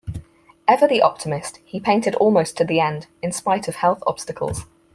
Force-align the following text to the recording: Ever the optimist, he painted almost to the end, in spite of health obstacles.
Ever 0.67 0.87
the 0.87 1.03
optimist, 1.03 1.57
he 1.63 1.79
painted 1.79 2.15
almost 2.15 2.57
to 2.57 2.63
the 2.65 2.79
end, 2.79 3.05
in 3.21 3.31
spite 3.31 3.67
of 3.67 3.75
health 3.75 4.01
obstacles. 4.07 4.61